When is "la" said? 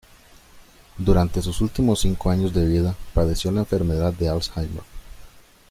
3.51-3.59